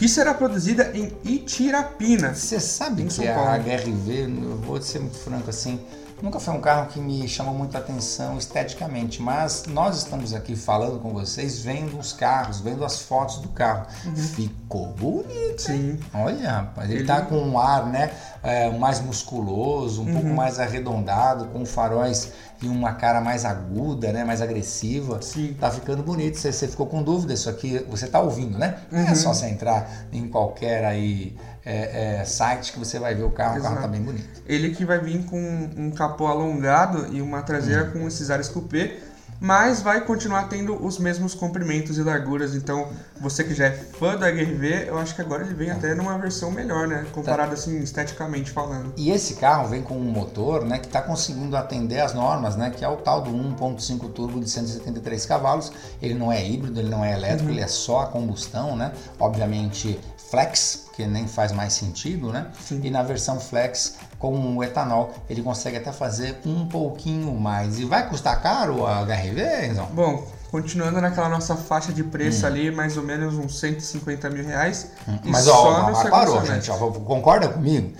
que 0.00 0.08
será 0.08 0.32
produzida 0.32 0.92
em 0.94 1.12
Itirapina. 1.22 2.34
Você 2.34 2.58
sabe 2.58 3.02
Em 3.02 3.06
que 3.08 3.12
São 3.12 3.30
a 3.30 3.34
Paulo. 3.34 3.50
HRV, 3.50 4.30
eu 4.42 4.56
vou 4.56 4.80
ser 4.80 4.98
muito 4.98 5.18
franco 5.18 5.50
assim, 5.50 5.78
nunca 6.22 6.38
foi 6.38 6.54
um 6.54 6.60
carro 6.60 6.86
que 6.88 7.00
me 7.00 7.26
chamou 7.28 7.54
muita 7.54 7.78
atenção 7.78 8.36
esteticamente, 8.38 9.22
mas 9.22 9.64
nós 9.66 9.98
estamos 9.98 10.34
aqui 10.34 10.54
falando 10.56 10.98
com 11.00 11.12
vocês, 11.12 11.60
vendo 11.60 11.98
os 11.98 12.12
carros, 12.12 12.60
vendo 12.60 12.84
as 12.84 13.00
fotos 13.00 13.38
do 13.38 13.48
carro. 13.48 13.86
Ficou 14.34 14.88
bonito. 14.88 15.62
Sim. 15.62 15.98
Olha, 16.14 16.50
rapaz, 16.52 16.90
ele, 16.90 17.00
Ele- 17.00 17.06
tá 17.06 17.22
com 17.22 17.36
um 17.36 17.58
ar, 17.58 17.86
né, 17.86 18.10
é, 18.42 18.70
mais 18.70 19.00
musculoso, 19.00 20.02
um 20.02 20.12
pouco 20.12 20.28
mais 20.28 20.58
arredondado, 20.58 21.46
com 21.46 21.64
faróis 21.64 22.32
e 22.62 22.68
uma 22.68 22.92
cara 22.94 23.20
mais 23.20 23.44
aguda, 23.44 24.12
né, 24.12 24.22
mais 24.24 24.42
agressiva. 24.42 25.20
Sim. 25.22 25.56
Tá 25.58 25.70
ficando 25.70 26.02
bonito. 26.02 26.36
Você, 26.38 26.52
você 26.52 26.68
ficou 26.68 26.86
com 26.86 27.02
dúvida? 27.02 27.32
Isso 27.32 27.48
aqui 27.48 27.78
você 27.88 28.06
tá 28.06 28.20
ouvindo, 28.20 28.58
né? 28.58 28.78
Não 28.90 29.00
é 29.00 29.14
só 29.14 29.32
você 29.32 29.46
entrar 29.46 29.90
em 30.12 30.28
qualquer 30.28 30.84
aí 30.84 31.34
é, 31.64 32.20
é, 32.20 32.24
site 32.24 32.72
que 32.72 32.78
você 32.78 32.98
vai 32.98 33.14
ver 33.14 33.24
o 33.24 33.30
carro. 33.30 33.58
O 33.58 33.62
carro 33.62 33.74
tá 33.74 33.80
Exato. 33.80 33.92
bem 33.92 34.02
bonito. 34.02 34.42
Ele 34.46 34.70
que 34.70 34.84
vai 34.84 34.98
vir 34.98 35.24
com 35.24 35.38
um 35.76 35.90
capô 35.90 36.26
alongado 36.26 37.06
e 37.12 37.20
uma 37.20 37.42
traseira 37.42 37.84
com 37.86 38.06
esses 38.06 38.30
ares 38.30 38.48
coupé, 38.48 38.98
mas 39.40 39.80
vai 39.80 40.02
continuar 40.02 40.48
tendo 40.48 40.74
os 40.84 40.98
mesmos 40.98 41.34
comprimentos 41.34 41.96
e 41.96 42.02
larguras. 42.02 42.54
Então, 42.54 42.88
você 43.18 43.42
que 43.42 43.54
já 43.54 43.66
é 43.66 43.70
fã 43.70 44.14
do 44.14 44.24
HRV, 44.24 44.88
eu 44.88 44.98
acho 44.98 45.14
que 45.14 45.22
agora 45.22 45.42
ele 45.42 45.54
vem 45.54 45.70
até 45.70 45.94
numa 45.94 46.18
versão 46.18 46.50
melhor, 46.50 46.86
né? 46.86 47.06
Comparado 47.12 47.54
assim, 47.54 47.78
esteticamente 47.78 48.50
falando. 48.50 48.92
E 48.98 49.10
esse 49.10 49.36
carro 49.36 49.68
vem 49.68 49.80
com 49.80 49.96
um 49.96 50.10
motor, 50.10 50.66
né, 50.66 50.78
que 50.78 50.86
está 50.86 51.00
conseguindo 51.00 51.56
atender 51.56 52.00
as 52.00 52.12
normas, 52.12 52.54
né, 52.54 52.70
que 52.70 52.84
é 52.84 52.88
o 52.88 52.96
tal 52.96 53.22
do 53.22 53.30
1.5 53.30 54.12
turbo 54.12 54.40
de 54.40 54.50
173 54.50 55.24
cavalos. 55.24 55.72
Ele 56.02 56.14
não 56.14 56.30
é 56.30 56.46
híbrido, 56.46 56.78
ele 56.78 56.90
não 56.90 57.02
é 57.02 57.14
elétrico, 57.14 57.50
ele 57.50 57.60
é 57.60 57.68
só 57.68 58.00
a 58.00 58.06
combustão, 58.08 58.76
né? 58.76 58.92
Obviamente 59.18 59.98
flex, 60.30 60.86
que 60.94 61.04
nem 61.06 61.26
faz 61.26 61.50
mais 61.50 61.72
sentido, 61.72 62.32
né? 62.32 62.46
Sim. 62.64 62.80
E 62.84 62.90
na 62.90 63.02
versão 63.02 63.40
flex 63.40 63.96
com 64.18 64.56
o 64.56 64.62
etanol, 64.62 65.12
ele 65.28 65.42
consegue 65.42 65.76
até 65.76 65.92
fazer 65.92 66.38
um 66.46 66.66
pouquinho 66.66 67.34
mais. 67.34 67.78
E 67.80 67.84
vai 67.84 68.08
custar 68.08 68.40
caro 68.40 68.86
a 68.86 69.02
HRV, 69.02 69.66
Enzo? 69.66 69.82
Bom, 69.92 70.24
continuando 70.50 71.00
naquela 71.00 71.28
nossa 71.28 71.56
faixa 71.56 71.92
de 71.92 72.04
preço 72.04 72.46
ali, 72.46 72.70
mais 72.70 72.96
ou 72.96 73.02
menos 73.02 73.34
uns 73.34 73.58
150 73.58 74.30
mil 74.30 74.44
reais. 74.44 74.90
e 75.06 75.10
Hum. 75.10 75.18
Mas 75.24 75.44
só 75.44 75.52
ó, 75.52 75.94
segundo 75.94 76.10
parou, 76.10 76.46
gente. 76.46 76.70
Ó, 76.70 76.76
concorda 76.76 77.48
comigo? 77.48 77.92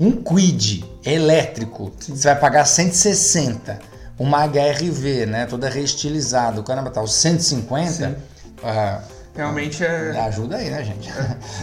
Um 0.00 0.22
Quid 0.22 0.84
elétrico, 1.04 1.92
você 2.00 2.28
vai 2.28 2.38
pagar 2.38 2.64
160. 2.64 3.78
Uma 4.18 4.44
HRV, 4.46 5.26
né? 5.26 5.46
Toda 5.46 5.68
reestilizada. 5.68 6.60
O 6.60 6.64
caramba 6.64 6.88
tá 6.88 7.02
os 7.02 7.12
150. 7.14 7.90
Sim. 7.90 8.16
ah, 8.62 9.00
Realmente 9.34 9.84
é. 9.84 10.18
ajuda 10.20 10.56
aí, 10.56 10.70
né, 10.70 10.84
gente? 10.84 11.10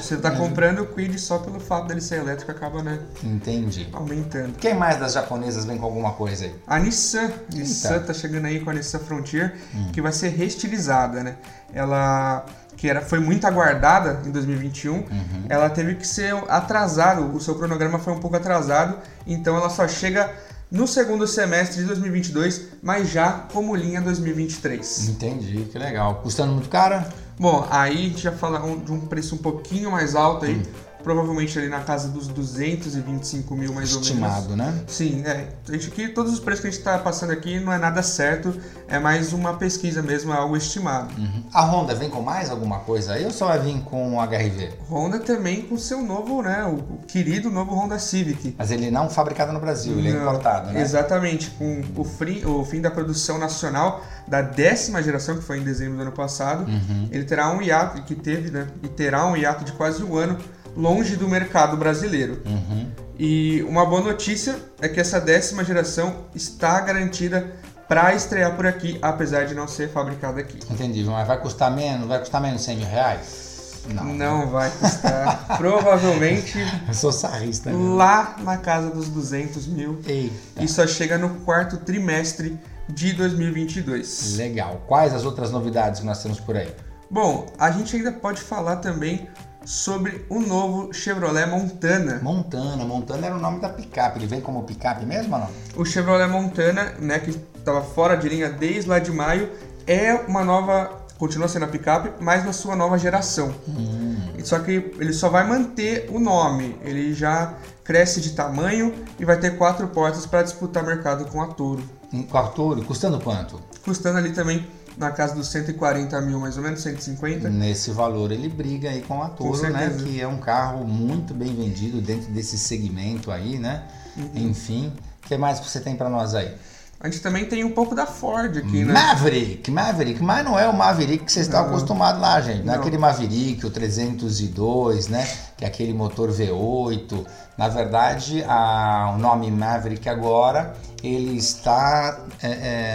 Você 0.02 0.18
tá 0.18 0.32
comprando 0.32 0.80
o 0.80 0.88
Quid 0.88 1.18
só 1.18 1.38
pelo 1.40 1.60
fato 1.60 1.88
dele 1.88 2.02
ser 2.02 2.20
elétrico, 2.20 2.52
acaba, 2.52 2.84
né, 2.84 3.00
Entendi. 3.24 3.88
aumentando. 3.94 4.54
Quem 4.58 4.74
mais 4.74 5.00
das 5.00 5.14
japonesas 5.14 5.64
vem 5.64 5.78
com 5.78 5.86
alguma 5.86 6.12
coisa 6.12 6.46
aí? 6.46 6.56
A 6.68 6.78
Nissan, 6.78 7.32
Nissan 7.54 8.00
tá 8.00 8.14
chegando 8.14 8.46
aí 8.46 8.60
com 8.60 8.70
a 8.70 8.74
Nissan 8.74 9.00
Frontier, 9.00 9.56
que 9.94 10.02
vai 10.02 10.12
ser 10.12 10.30
reestilizada, 10.30 11.24
né? 11.24 11.38
Ela 11.74 12.46
que 12.76 12.90
era, 12.90 13.02
foi 13.02 13.20
muito 13.20 13.46
aguardada 13.46 14.22
em 14.26 14.32
2021, 14.32 15.06
ela 15.48 15.70
teve 15.70 15.96
que 15.96 16.08
ser 16.08 16.34
atrasado, 16.50 17.32
o 17.36 17.40
seu 17.40 17.54
cronograma 17.54 18.00
foi 18.00 18.12
um 18.12 18.20
pouco 18.20 18.36
atrasado, 18.36 18.98
então 19.28 19.56
ela 19.56 19.70
só 19.70 19.88
chega 19.88 20.34
no 20.72 20.88
segundo 20.88 21.28
semestre 21.28 21.82
de 21.82 21.88
2022, 21.88 22.70
mas 22.82 23.10
já 23.10 23.46
como 23.54 23.76
linha 23.76 24.02
2023. 24.02 25.10
Entendi, 25.10 25.66
que 25.72 25.78
legal. 25.78 26.22
Custando 26.24 26.54
muito 26.54 26.70
cara? 26.70 27.08
Bom, 27.42 27.66
aí 27.72 28.14
já 28.16 28.32
fala 28.32 28.64
um- 28.64 28.78
de 28.78 28.92
um 28.92 29.00
preço 29.00 29.34
um 29.34 29.38
pouquinho 29.40 29.90
mais 29.90 30.14
alto 30.14 30.46
aí, 30.46 30.62
provavelmente 31.04 31.58
ali 31.58 31.68
na 31.70 31.80
casa 31.82 32.08
dos 32.08 32.28
225 32.28 33.56
mil 33.56 33.74
mais 33.74 33.90
ou 33.94 34.02
menos. 34.02 34.08
Estimado, 34.08 34.56
né? 34.56 34.84
Sim, 34.88 35.24
é. 35.26 35.48
A 35.68 35.72
gente 35.72 35.88
aqui, 35.88 36.08
todos 36.10 36.34
os 36.34 36.40
preços 36.40 36.62
que 36.62 36.68
a 36.68 36.72
gente 36.72 36.80
está 36.80 36.98
passando 36.98 37.32
aqui 37.32 37.60
não 37.60 37.72
é 37.72 37.78
nada 37.78 38.02
certo, 38.04 38.54
é 38.88 39.00
mais 39.00 39.34
uma 39.34 39.54
pesquisa 39.56 40.02
mesmo, 40.02 40.34
é 40.34 40.38
algo 40.38 40.56
estimado. 40.56 41.14
Uhum. 41.18 41.44
A 41.54 41.62
Honda 41.64 41.96
vem 41.96 42.10
com 42.10 42.22
mais 42.22 42.50
alguma 42.50 42.80
coisa 42.80 43.14
aí 43.14 43.26
ou 43.26 43.32
só 43.32 43.48
vai 43.48 43.60
vir 43.60 43.80
com 43.84 44.18
o 44.18 44.22
HRV? 44.22 44.70
Honda 44.90 45.20
também 45.20 45.62
com 45.64 45.78
seu 45.78 46.02
novo, 46.02 46.42
né, 46.42 46.64
o 46.66 46.98
querido 47.08 47.50
novo 47.50 47.74
Honda 47.76 47.98
Civic. 48.00 48.56
Mas 48.58 48.72
ele 48.72 48.92
não 48.92 49.06
é 49.06 49.10
fabricado 49.10 49.52
no 49.54 49.60
Brasil, 49.60 49.98
ele 49.98 50.10
é 50.10 50.12
importado, 50.12 50.72
né? 50.72 50.82
Exatamente, 50.82 51.50
com 51.52 51.82
o, 51.96 52.60
o 52.60 52.66
fim 52.66 52.82
da 52.82 52.92
produção 52.92 53.38
nacional 53.38 54.04
da 54.28 54.42
décima 54.42 55.02
geração, 55.02 55.36
que 55.38 55.44
foi 55.44 55.60
em 55.60 55.64
dezembro 55.64 55.96
do 55.98 56.02
ano 56.04 56.12
passado, 56.12 56.66
Uhum. 56.72 57.10
ele 57.12 57.24
terá 57.26 57.50
um 57.52 57.62
hiato, 57.62 58.02
que 58.04 58.16
teve, 58.16 58.50
né, 58.52 58.68
e 58.84 58.88
terá 58.88 59.26
um 59.26 59.36
hiato 59.36 59.64
de 59.64 59.72
quase 59.74 60.04
um 60.04 60.16
ano 60.16 60.38
longe 60.76 61.16
do 61.16 61.28
mercado 61.28 61.78
brasileiro. 61.78 62.42
Uhum. 62.46 62.88
E 63.18 63.64
uma 63.64 63.86
boa 63.86 64.02
notícia 64.02 64.56
é 64.82 64.88
que 64.88 65.00
essa 65.00 65.20
décima 65.20 65.64
geração 65.64 66.26
está 66.34 66.80
garantida 66.82 67.52
para 67.88 68.16
estrear 68.16 68.56
por 68.56 68.66
aqui, 68.66 68.98
apesar 69.02 69.46
de 69.46 69.54
não 69.54 69.68
ser 69.68 69.90
fabricada 69.90 70.40
aqui. 70.40 70.60
Entendi, 70.72 71.04
mas 71.04 71.28
vai 71.28 71.40
custar 71.40 71.70
menos? 71.70 72.08
Vai 72.08 72.20
custar 72.20 72.42
menos 72.42 72.62
de 72.62 72.66
100 72.66 72.78
mil 72.78 72.88
reais? 72.88 73.52
Não. 73.90 74.06
Não 74.06 74.48
vai 74.48 74.72
custar. 74.72 75.46
Provavelmente 75.58 76.58
Eu 76.88 76.94
sou 76.94 77.12
sarrista, 77.12 77.72
né? 77.72 77.96
lá 77.96 78.38
na 78.40 78.58
casa 78.58 78.90
dos 78.92 79.10
200 79.10 79.68
mil. 79.68 80.00
Eita. 80.06 80.64
E 80.64 80.68
só 80.68 80.88
chega 80.88 81.18
no 81.18 81.30
quarto 81.42 81.78
trimestre 81.78 82.60
de 82.88 83.14
2022. 83.14 84.38
Legal. 84.38 84.84
Quais 84.88 85.14
as 85.14 85.26
outras 85.26 85.52
novidades 85.52 86.00
que 86.00 86.06
nós 86.06 86.22
temos 86.22 86.40
por 86.40 86.56
aí? 86.56 86.74
Bom, 87.10 87.46
a 87.58 87.72
gente 87.72 87.96
ainda 87.96 88.12
pode 88.12 88.42
falar 88.42 88.78
também 88.78 89.28
sobre 89.66 90.26
o 90.30 90.40
novo 90.40 90.94
Chevrolet 90.94 91.46
Montana. 91.46 92.20
Montana, 92.22 92.84
Montana 92.86 93.28
era 93.28 93.36
o 93.36 93.40
nome 93.40 93.60
da 93.60 93.70
picape. 93.70 94.20
Ele 94.20 94.28
vem 94.28 94.42
como 94.42 94.64
picape 94.64 95.06
mesmo 95.06 95.36
ou 95.36 95.42
não? 95.42 95.50
O 95.76 95.86
Chevrolet 95.86 96.28
Montana, 96.28 96.94
né, 97.00 97.20
que 97.20 97.32
estava 97.58 97.82
fora 97.82 98.16
de 98.16 98.28
linha 98.28 98.50
desde 98.50 98.90
lá 98.90 99.00
de 99.00 99.12
maio, 99.12 99.50
é 99.86 100.14
uma 100.14 100.44
nova, 100.44 100.92
continua 101.18 101.48
sendo 101.48 101.66
a 101.66 101.68
picape, 101.68 102.12
mas 102.20 102.46
na 102.46 102.54
sua 102.54 102.76
nova 102.76 102.98
geração. 102.98 103.54
Hum. 103.68 104.18
Só 104.44 104.60
que 104.60 104.94
ele 105.00 105.14
só 105.14 105.30
vai 105.30 105.48
manter 105.48 106.10
o 106.12 106.20
nome. 106.20 106.78
Ele 106.82 107.14
já 107.14 107.54
cresce 107.84 108.22
de 108.22 108.32
tamanho 108.32 108.94
e 109.20 109.26
vai 109.26 109.38
ter 109.38 109.58
quatro 109.58 109.88
portas 109.88 110.26
para 110.26 110.42
disputar 110.44 110.84
mercado 110.84 111.26
com 111.26 111.42
a 111.42 111.48
Toro. 111.48 111.84
Com 112.30 112.38
a 112.38 112.48
Toro, 112.48 112.84
custando 112.84 113.20
quanto? 113.20 113.62
Custando 113.84 114.18
ali 114.18 114.32
também 114.32 114.68
na 114.98 115.12
casa 115.12 115.36
dos 115.36 115.48
140 115.50 116.20
mil, 116.22 116.40
mais 116.40 116.58
ou 116.58 116.64
menos, 116.64 116.82
150. 116.82 117.50
Nesse 117.50 117.92
valor 117.92 118.32
ele 118.32 118.50
briga 118.50 118.90
aí 118.90 119.02
com 119.02 119.22
a 119.22 119.30
Toro, 119.30 119.62
né? 119.70 119.96
Que 120.04 120.22
é 120.22 120.28
um 120.28 120.38
carro 120.38 120.86
muito 120.86 121.34
bem 121.34 121.56
vendido 121.56 122.02
dentro 122.02 122.32
desse 122.32 122.58
segmento 122.58 123.32
aí, 123.32 123.58
né? 123.58 123.84
Uhum. 124.18 124.50
Enfim, 124.50 124.94
o 125.24 125.28
que 125.28 125.38
mais 125.38 125.60
você 125.60 125.80
tem 125.80 125.96
para 125.96 126.10
nós 126.10 126.36
aí? 126.36 126.56
A 127.04 127.10
gente 127.10 127.20
também 127.20 127.46
tem 127.46 127.64
um 127.64 127.72
pouco 127.72 127.96
da 127.96 128.06
Ford 128.06 128.56
aqui, 128.58 128.86
né? 128.86 128.94
Maverick, 128.94 129.72
Maverick, 129.72 130.22
mas 130.22 130.46
não 130.46 130.58
é 130.58 130.68
o 130.68 130.74
Maverick 130.74 131.26
que 131.26 131.32
você 131.32 131.40
está 131.40 131.62
acostumado 131.62 132.22
lá, 132.22 132.40
gente. 132.40 132.64
Não, 132.64 132.76
é 132.76 132.78
aquele 132.78 133.00
Maverick, 133.00 133.66
o 133.66 133.72
302, 133.72 135.08
né? 135.08 135.28
Que 135.58 135.66
é 135.66 135.68
aquele 135.68 135.94
motor 135.94 136.30
V8. 136.30 137.26
Na 137.58 137.68
verdade, 137.68 138.44
a, 138.48 139.14
o 139.16 139.18
nome 139.18 139.50
Maverick 139.50 140.08
agora, 140.08 140.76
ele 141.04 141.38
está 141.38 142.24
é, 142.40 142.50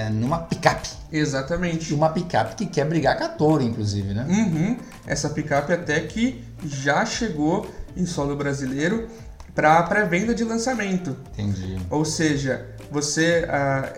é, 0.07 0.11
numa 0.11 0.39
picape. 0.39 0.89
Exatamente. 1.11 1.93
Uma 1.93 2.11
picape 2.11 2.55
que 2.55 2.67
quer 2.67 2.85
brigar 2.85 3.19
com 3.19 3.25
a 3.25 3.29
Toro, 3.29 3.65
inclusive, 3.65 4.15
né? 4.15 4.25
Uhum. 4.29 4.77
Essa 5.05 5.31
picape 5.31 5.73
até 5.73 5.99
que 5.99 6.45
já 6.65 7.05
chegou 7.05 7.69
em 7.97 8.07
solo 8.07 8.37
brasileiro 8.37 9.09
para 9.53 9.83
pré-venda 9.85 10.35
de 10.35 10.45
lançamento. 10.45 11.17
Entendi. 11.33 11.77
Ou 11.91 12.05
seja, 12.05 12.76
você 12.91 13.47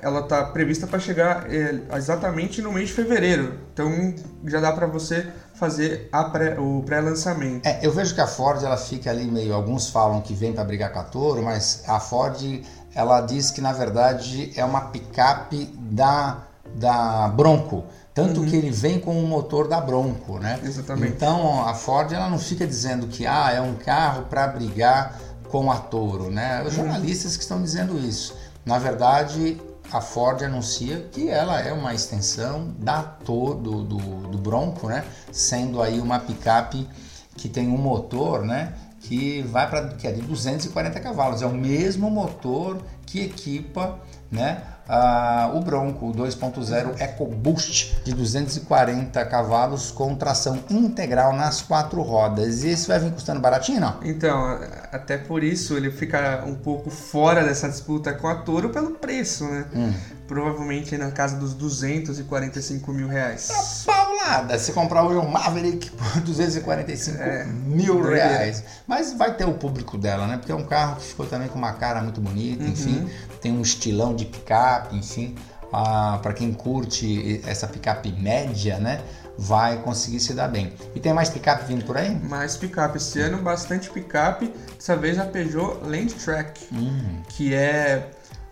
ela 0.02 0.20
está 0.20 0.44
prevista 0.44 0.86
para 0.86 0.98
chegar 0.98 1.46
é, 1.52 1.80
exatamente 1.96 2.62
no 2.62 2.72
mês 2.72 2.88
de 2.88 2.94
fevereiro. 2.94 3.58
Então 3.72 4.14
já 4.44 4.60
dá 4.60 4.72
para 4.72 4.86
você 4.86 5.26
fazer 5.54 6.08
pré, 6.32 6.58
o 6.58 6.82
pré-lançamento. 6.84 7.66
É, 7.66 7.80
eu 7.82 7.92
vejo 7.92 8.14
que 8.14 8.20
a 8.20 8.26
Ford 8.26 8.62
ela 8.62 8.76
fica 8.76 9.10
ali 9.10 9.24
meio. 9.24 9.54
Alguns 9.54 9.90
falam 9.90 10.20
que 10.20 10.34
vem 10.34 10.52
para 10.52 10.64
brigar 10.64 10.92
com 10.92 11.00
a 11.00 11.04
Toro, 11.04 11.42
mas 11.42 11.82
a 11.86 11.98
Ford 12.00 12.62
ela 12.94 13.20
diz 13.20 13.50
que 13.50 13.60
na 13.60 13.72
verdade 13.72 14.52
é 14.56 14.64
uma 14.64 14.82
picape 14.82 15.66
da, 15.78 16.44
da 16.74 17.28
Bronco. 17.28 17.84
Tanto 18.14 18.40
uhum. 18.40 18.46
que 18.46 18.56
ele 18.56 18.70
vem 18.70 18.98
com 18.98 19.16
o 19.16 19.28
motor 19.28 19.68
da 19.68 19.80
Bronco, 19.80 20.40
né? 20.40 20.58
Exatamente. 20.64 21.12
Então 21.12 21.64
a 21.68 21.74
Ford 21.74 22.12
ela 22.12 22.28
não 22.28 22.38
fica 22.38 22.66
dizendo 22.66 23.06
que 23.06 23.26
ah, 23.26 23.52
é 23.52 23.60
um 23.60 23.74
carro 23.76 24.24
para 24.24 24.48
brigar 24.48 25.16
com 25.48 25.70
a 25.70 25.76
Toro, 25.76 26.30
né? 26.30 26.62
Os 26.62 26.76
uhum. 26.76 26.84
jornalistas 26.84 27.36
que 27.36 27.42
estão 27.42 27.62
dizendo 27.62 27.98
isso. 27.98 28.36
Na 28.68 28.78
verdade, 28.78 29.58
a 29.90 29.98
Ford 29.98 30.42
anuncia 30.42 31.08
que 31.10 31.30
ela 31.30 31.58
é 31.58 31.72
uma 31.72 31.94
extensão 31.94 32.70
da 32.78 33.02
Toro, 33.02 33.54
do, 33.54 33.82
do, 33.82 33.96
do 34.28 34.36
Bronco, 34.36 34.88
né? 34.88 35.06
Sendo 35.32 35.80
aí 35.80 35.98
uma 35.98 36.18
picape 36.18 36.86
que 37.34 37.48
tem 37.48 37.66
um 37.66 37.78
motor, 37.78 38.44
né? 38.44 38.74
Que 39.00 39.40
vai 39.40 39.70
para 39.70 39.88
que 39.94 40.06
é 40.06 40.12
de 40.12 40.20
240 40.20 41.00
cavalos. 41.00 41.40
É 41.40 41.46
o 41.46 41.54
mesmo 41.54 42.10
motor 42.10 42.76
que 43.08 43.20
equipa, 43.20 43.98
né? 44.30 44.62
ah, 44.88 45.50
o 45.54 45.60
Bronco 45.60 46.12
2.0 46.12 46.98
EcoBoost 46.98 48.00
de 48.04 48.14
240 48.14 49.24
cavalos 49.26 49.90
com 49.90 50.14
tração 50.14 50.58
integral 50.70 51.34
nas 51.34 51.60
quatro 51.60 52.00
rodas. 52.00 52.64
E 52.64 52.70
esse 52.70 52.88
vai 52.88 52.98
vir 52.98 53.12
custando 53.12 53.38
baratinho, 53.38 53.80
não? 53.80 54.00
Então, 54.02 54.58
até 54.90 55.18
por 55.18 55.44
isso 55.44 55.76
ele 55.76 55.90
fica 55.90 56.42
um 56.46 56.54
pouco 56.54 56.88
fora 56.88 57.44
dessa 57.44 57.68
disputa 57.68 58.14
com 58.14 58.26
a 58.26 58.36
Toro 58.36 58.70
pelo 58.70 58.92
preço, 58.92 59.44
né? 59.44 59.66
Hum. 59.74 59.92
Provavelmente 60.26 60.96
na 60.96 61.10
casa 61.10 61.36
dos 61.36 61.54
245 61.54 62.92
mil 62.92 63.08
reais. 63.08 63.48
Tá 63.48 64.07
paulada 64.28 64.58
se 64.58 64.72
comprar 64.72 65.02
hoje 65.04 65.18
um 65.18 65.28
Maverick 65.28 65.90
por 65.90 66.20
245 66.20 67.18
é, 67.18 67.44
mil 67.44 68.02
reais. 68.02 68.62
Mas 68.86 69.12
vai 69.14 69.34
ter 69.34 69.44
o 69.44 69.54
público 69.54 69.96
dela, 69.96 70.26
né? 70.26 70.36
Porque 70.36 70.52
é 70.52 70.54
um 70.54 70.64
carro 70.64 70.96
que 70.96 71.06
ficou 71.06 71.26
também 71.26 71.48
com 71.48 71.58
uma 71.58 71.72
cara 71.72 72.02
muito 72.02 72.20
bonita, 72.20 72.62
uhum. 72.62 72.70
enfim, 72.70 73.10
tem 73.40 73.52
um 73.52 73.62
estilão 73.62 74.14
de 74.14 74.26
picape, 74.26 74.96
enfim. 74.96 75.34
Ah, 75.72 76.18
para 76.22 76.32
quem 76.32 76.52
curte 76.52 77.42
essa 77.46 77.66
picape 77.66 78.12
média, 78.12 78.78
né? 78.78 79.00
Vai 79.36 79.76
conseguir 79.82 80.18
se 80.18 80.32
dar 80.32 80.48
bem. 80.48 80.72
E 80.94 81.00
tem 81.00 81.12
mais 81.12 81.28
picape 81.28 81.64
vindo 81.66 81.84
por 81.84 81.96
aí? 81.96 82.14
Mais 82.24 82.56
picape. 82.56 82.96
Esse 82.96 83.20
ano, 83.20 83.38
bastante 83.38 83.88
picape. 83.90 84.52
Dessa 84.74 84.96
vez 84.96 85.18
a 85.18 85.24
Peugeot 85.24 85.78
Landtrack, 85.84 86.66
uhum. 86.72 87.22
que 87.28 87.54
é 87.54 88.10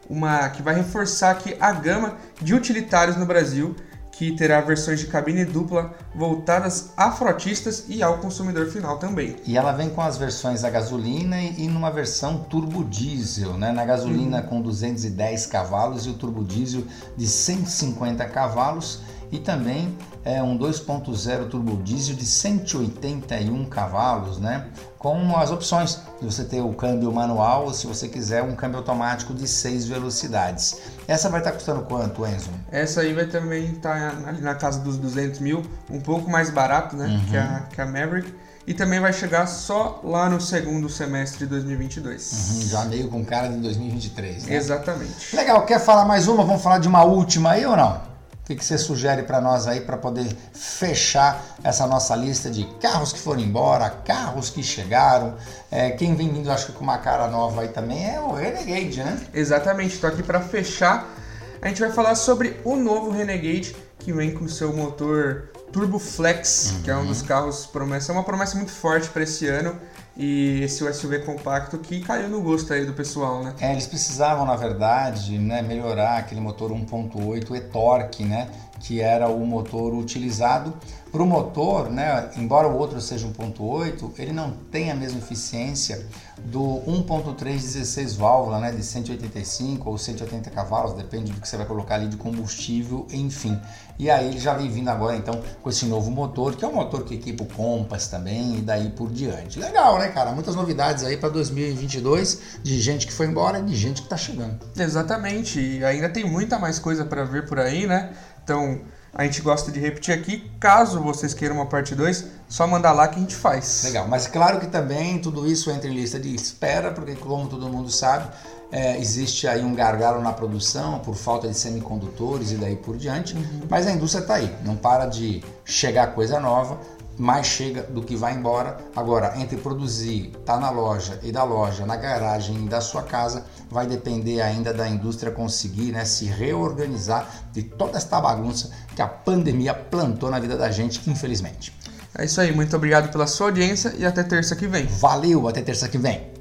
uma 0.09 0.49
que 0.51 0.63
vai 0.63 0.77
reforçar 0.77 1.33
aqui 1.33 1.57
a 1.59 1.73
gama 1.73 2.17
de 2.41 2.55
utilitários 2.55 3.17
no 3.17 3.27
Brasil 3.27 3.75
que 4.17 4.33
terá 4.33 4.63
versões 4.63 5.01
de 5.01 5.07
cabine 5.07 5.45
dupla 5.45 5.95
voltadas 6.15 6.91
a 6.97 7.13
frotistas 7.13 7.85
e 7.87 8.03
ao 8.03 8.19
consumidor 8.19 8.67
final 8.69 8.99
também. 8.99 9.37
E 9.45 9.59
ela 9.59 9.73
vem 9.73 9.91
com 9.91 10.01
as 10.01 10.17
versões 10.17 10.65
a 10.65 10.71
gasolina 10.71 11.39
e 11.39 11.69
numa 11.69 11.91
versão 11.91 12.39
turbo 12.39 12.83
diesel, 12.83 13.59
né? 13.59 13.73
Na 13.73 13.85
gasolina 13.85 14.41
uhum. 14.41 14.47
com 14.47 14.63
210 14.63 15.47
cavalos 15.47 16.07
e 16.07 16.11
o 16.11 16.15
turbo 16.15 16.43
diesel 16.43 16.85
de 17.15 17.27
150 17.27 18.25
cavalos 18.27 19.03
e 19.31 19.39
também 19.39 19.95
é 20.27 20.43
um 20.43 20.59
2.0 20.59 21.49
turbo 21.49 21.81
diesel 21.85 22.17
de 22.17 22.27
181 22.27 23.65
cavalos, 23.67 24.39
né? 24.39 24.67
Com 24.99 25.37
as 25.37 25.53
opções 25.53 26.01
de 26.21 26.27
você 26.27 26.45
ter 26.45 26.61
o 26.61 26.73
câmbio 26.73 27.13
manual 27.13 27.67
ou 27.67 27.73
se 27.73 27.87
você 27.87 28.09
quiser 28.09 28.43
um 28.43 28.57
câmbio 28.57 28.79
automático 28.79 29.33
de 29.33 29.47
6 29.47 29.87
velocidades. 29.87 30.81
Essa 31.07 31.31
vai 31.31 31.41
estar 31.41 31.53
custando 31.53 31.83
quanto, 31.83 32.27
Enzo? 32.27 32.51
Essa 32.73 33.03
aí 33.03 33.15
vai 33.15 33.27
também 33.27 33.71
estar 33.71 34.19
ali 34.27 34.41
na 34.41 34.57
casa 34.57 34.81
dos 34.81 34.99
200 34.99 35.39
mil, 35.39 35.63
um 35.89 36.01
pouco 36.01 36.29
mais 36.29 36.51
barato, 36.51 36.97
né? 36.97 37.07
Uhum. 37.07 37.25
Que, 37.27 37.37
a, 37.37 37.67
que 37.73 37.81
a 37.81 37.87
Maverick 37.87 38.35
e 38.67 38.75
também 38.75 38.99
vai 38.99 39.13
chegar 39.13 39.47
só 39.47 40.01
lá 40.03 40.29
no 40.29 40.41
segundo 40.41 40.89
semestre 40.89 41.39
de 41.39 41.47
2022. 41.47 42.33
Uhum, 42.33 42.63
já 42.63 42.85
meio 42.87 43.09
com 43.09 43.25
cara 43.25 43.49
de 43.49 43.59
2023, 43.59 44.47
né? 44.47 44.57
Exatamente. 44.57 45.37
Legal, 45.37 45.65
quer 45.65 45.79
falar 45.79 46.05
mais 46.05 46.27
uma? 46.27 46.45
Vamos 46.45 46.63
falar 46.63 46.81
de 46.81 46.89
uma 46.89 47.05
última 47.05 47.53
aí 47.53 47.65
ou 47.65 47.77
não? 47.77 48.16
O 48.47 48.49
que, 48.49 48.55
que 48.55 48.65
você 48.65 48.79
sugere 48.79 49.25
para 49.25 49.41
nós 49.41 49.67
aí 49.67 49.81
para 49.81 49.97
poder 49.97 50.29
fechar 50.53 51.45
essa 51.65 51.85
nossa 51.85 52.15
lista 52.15 52.49
de 52.49 52.65
carros 52.81 53.13
que 53.13 53.19
foram 53.19 53.41
embora, 53.41 53.91
carros 53.91 54.51
que 54.51 54.63
chegaram? 54.63 55.35
É, 55.69 55.91
quem 55.91 56.15
vem 56.15 56.33
vindo, 56.33 56.49
acho 56.53 56.67
que 56.67 56.73
com 56.73 56.85
uma 56.85 56.99
cara 56.99 57.27
nova 57.27 57.63
aí 57.63 57.69
também 57.71 58.09
é 58.09 58.21
o 58.21 58.31
Renegade, 58.31 59.03
né? 59.03 59.21
Exatamente, 59.35 59.95
estou 59.95 60.09
aqui 60.09 60.23
para 60.23 60.41
fechar. 60.41 61.13
A 61.61 61.67
gente 61.67 61.81
vai 61.81 61.91
falar 61.91 62.15
sobre 62.15 62.61
o 62.63 62.77
novo 62.77 63.11
Renegade 63.11 63.75
que 63.99 64.13
vem 64.13 64.33
com 64.33 64.45
o 64.45 64.49
seu 64.49 64.73
motor 64.73 65.51
Turbo 65.73 65.99
Flex, 65.99 66.71
uhum. 66.71 66.83
que 66.83 66.91
é 66.93 66.97
um 66.97 67.05
dos 67.05 67.23
carros 67.23 67.67
promessa, 67.67 68.13
é 68.13 68.15
uma 68.15 68.23
promessa 68.23 68.57
muito 68.57 68.71
forte 68.71 69.09
para 69.09 69.25
esse 69.25 69.49
ano 69.49 69.77
e 70.17 70.63
esse 70.63 70.91
SUV 70.93 71.21
compacto 71.21 71.79
que 71.79 72.01
caiu 72.01 72.29
no 72.29 72.41
gosto 72.41 72.73
aí 72.73 72.87
do 72.87 72.95
pessoal, 72.95 73.45
né? 73.45 73.55
É, 73.61 73.73
eles 73.73 73.87
precisavam, 73.87 74.47
na 74.47 74.57
verdade, 74.57 75.39
né, 75.39 75.61
melhorar 75.61 76.19
aquele 76.19 76.41
motor 76.41 76.73
1.8 76.73 77.55
e-torque, 77.55 78.25
né, 78.25 78.49
que 78.81 79.01
era 79.01 79.29
o 79.29 79.45
motor 79.47 79.95
utilizado 79.95 80.73
para 81.17 81.23
o 81.23 81.27
motor, 81.27 81.91
né, 81.91 82.29
embora 82.37 82.69
o 82.69 82.77
outro 82.77 83.01
seja 83.01 83.27
1.8, 83.27 84.11
ele 84.19 84.33
não 84.33 84.51
tem 84.71 84.91
a 84.91 84.95
mesma 84.95 85.19
eficiência 85.19 86.07
do 86.45 86.61
1.3 86.87 87.37
16 87.55 88.17
válvula, 88.17 88.59
né, 88.59 88.71
de 88.71 88.83
185 88.83 89.89
ou 89.89 89.97
180 89.97 90.51
cavalos, 90.51 90.93
depende 90.93 91.33
do 91.33 91.41
que 91.41 91.49
você 91.49 91.57
vai 91.57 91.65
colocar 91.65 91.95
ali 91.95 92.09
de 92.09 92.19
combustível, 92.19 93.07
enfim. 93.11 93.59
E 93.99 94.11
aí 94.11 94.29
ele 94.29 94.39
já 94.39 94.53
vem 94.53 94.71
vindo 94.71 94.91
agora 94.91 95.17
então 95.17 95.41
com 95.63 95.71
esse 95.71 95.87
novo 95.87 96.11
motor, 96.11 96.55
que 96.55 96.63
é 96.63 96.69
um 96.69 96.75
motor 96.75 97.03
que 97.03 97.15
equipa 97.15 97.45
o 97.45 97.47
Compass 97.47 98.09
também 98.09 98.59
e 98.59 98.61
daí 98.61 98.91
por 98.91 99.11
diante. 99.11 99.59
Legal, 99.59 99.99
né, 99.99 100.09
cara? 100.09 100.33
Muitas 100.33 100.55
novidades 100.55 101.03
aí 101.03 101.17
para 101.17 101.31
2022 101.31 102.61
de 102.63 102.79
gente 102.79 103.07
que 103.07 103.13
foi 103.15 103.25
embora 103.25 103.61
e 103.61 103.63
de 103.63 103.75
gente 103.75 104.03
que 104.03 104.07
está 104.07 104.19
chegando. 104.19 104.59
Exatamente. 104.77 105.59
E 105.59 105.83
ainda 105.83 106.11
tem 106.11 106.31
muita 106.31 106.59
mais 106.59 106.79
coisa 106.79 107.07
para 107.07 107.25
ver 107.25 107.47
por 107.47 107.59
aí, 107.59 107.87
né? 107.87 108.13
Então, 108.45 108.83
a 109.17 109.25
gente 109.25 109.41
gosta 109.41 109.73
de 109.73 109.81
repetir 109.81 110.15
aqui. 110.15 110.51
Caso 110.61 111.01
vocês 111.01 111.33
queiram 111.33 111.57
uma 111.57 111.67
parte 111.67 111.95
2, 111.95 112.27
só 112.49 112.67
mandar 112.67 112.93
lá 112.93 113.09
que 113.09 113.17
a 113.17 113.21
gente 113.21 113.35
faz. 113.35 113.83
Legal, 113.85 114.07
mas 114.07 114.27
claro 114.27 114.61
que 114.61 114.67
também 114.67 115.19
tudo 115.19 115.51
isso 115.51 115.71
entra 115.71 115.89
em 115.89 115.95
lista 115.95 116.21
de 116.21 116.35
espera, 116.35 116.93
porque 116.93 117.15
como 117.15 117.49
todo 117.49 117.67
mundo 117.69 117.91
sabe, 117.91 118.29
é, 118.71 118.99
existe 118.99 119.49
aí 119.49 119.65
um 119.65 119.75
gargalo 119.75 120.21
na 120.21 120.33
produção 120.33 120.99
por 120.99 121.15
falta 121.15 121.49
de 121.49 121.57
semicondutores 121.57 122.51
e 122.51 122.57
daí 122.57 122.77
por 122.77 122.97
diante, 122.97 123.35
uhum. 123.35 123.63
mas 123.71 123.87
a 123.87 123.93
indústria 123.93 124.21
está 124.21 124.35
aí, 124.35 124.55
não 124.63 124.77
para 124.77 125.07
de 125.07 125.43
chegar 125.65 126.09
coisa 126.09 126.39
nova, 126.39 126.79
mais 127.17 127.47
chega 127.47 127.85
do 127.85 128.03
que 128.03 128.15
vai 128.15 128.35
embora. 128.35 128.77
Agora, 128.95 129.33
entre 129.39 129.57
produzir, 129.57 130.33
tá 130.45 130.59
na 130.59 130.69
loja 130.69 131.19
e 131.23 131.33
da 131.33 131.43
loja, 131.43 131.87
na 131.87 131.97
garagem 131.97 132.67
e 132.67 132.69
da 132.69 132.83
sua 132.83 133.03
casa, 133.03 133.47
vai 133.71 133.87
depender 133.87 134.41
ainda 134.41 134.73
da 134.73 134.89
indústria 134.89 135.33
conseguir 135.33 135.93
né, 135.93 136.05
se 136.05 136.27
reorganizar 136.27 137.29
de 137.53 137.63
toda 137.63 137.97
esta 137.97 138.21
bagunça 138.21 138.71
que 138.95 139.03
a 139.03 139.09
pandemia 139.09 139.75
plantou 139.75 140.31
na 140.31 140.39
vida 140.39 140.57
da 140.57 140.71
gente, 140.71 141.09
infelizmente. 141.11 141.73
É 142.19 142.25
isso 142.25 142.41
aí, 142.41 142.55
muito 142.55 142.75
obrigado 142.75 143.11
pela 143.11 143.27
sua 143.27 143.49
audiência 143.49 143.95
e 143.99 144.07
até 144.07 144.23
terça 144.23 144.57
que 144.57 144.67
vem. 144.67 144.87
Valeu, 144.87 145.49
até 145.49 145.61
terça 145.61 145.89
que 145.89 145.99
vem. 145.99 146.36